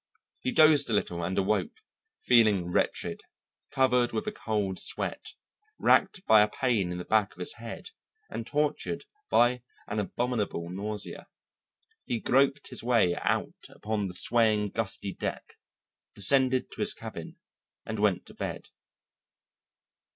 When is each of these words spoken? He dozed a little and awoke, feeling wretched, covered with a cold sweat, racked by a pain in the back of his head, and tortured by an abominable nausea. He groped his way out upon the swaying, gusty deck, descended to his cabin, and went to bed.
He 0.39 0.51
dozed 0.51 0.89
a 0.89 0.93
little 0.93 1.23
and 1.23 1.37
awoke, 1.37 1.73
feeling 2.23 2.71
wretched, 2.71 3.21
covered 3.69 4.13
with 4.13 4.25
a 4.25 4.31
cold 4.31 4.79
sweat, 4.79 5.35
racked 5.77 6.25
by 6.25 6.41
a 6.41 6.47
pain 6.49 6.91
in 6.91 6.97
the 6.97 7.05
back 7.05 7.33
of 7.33 7.37
his 7.37 7.53
head, 7.57 7.91
and 8.27 8.47
tortured 8.47 9.05
by 9.29 9.61
an 9.87 9.99
abominable 9.99 10.71
nausea. 10.71 11.27
He 12.03 12.19
groped 12.19 12.69
his 12.69 12.81
way 12.83 13.15
out 13.17 13.53
upon 13.69 14.07
the 14.07 14.15
swaying, 14.15 14.69
gusty 14.69 15.13
deck, 15.13 15.53
descended 16.15 16.71
to 16.71 16.81
his 16.81 16.95
cabin, 16.95 17.37
and 17.85 17.99
went 17.99 18.25
to 18.25 18.33
bed. 18.33 18.69